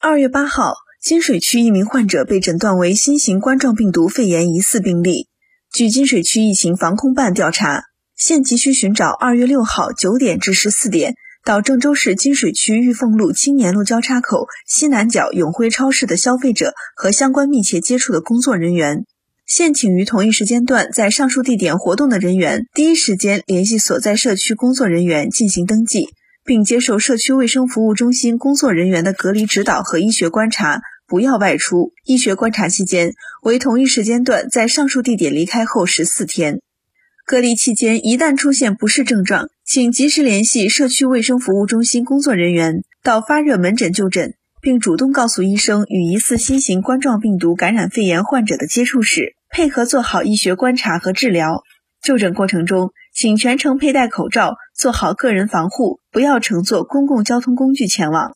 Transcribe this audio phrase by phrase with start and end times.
[0.00, 5.26] 二月八号，金水区一名患者被诊断为新型冠状病毒肺炎疑似病例。
[5.72, 7.82] 据金水区疫情防控办调查，
[8.14, 11.14] 现急需寻找二月六号九点至十四点
[11.44, 19.04] 到郑州市金水区玉凤路青年路交叉口西南角永辉超市的消费者和相关密切接触的工作人员。
[19.46, 26.10] 现请于同一时间段在上述地点活动的人员，第一时间联系所在社区工作人员进行登记。
[26.48, 31.92] 并接受社区卫生服务中心工作人员的隔离指导和医学观察，不要外出。
[32.06, 36.62] 医学观察期间为同一时间段在上述地点离开后十四天。
[37.26, 51.62] 隔离期间一旦出现不适症状，请及时联系社区卫生服务中心工作人员到发热门诊就诊，并主动告诉医生与疑似新型冠状病毒感染肺炎患者的接触史，配合做好医学观察和治疗。
[52.00, 58.26] 就诊过程中，请全程佩戴口罩，做好个人防护，不要乘坐公共交通工具前往。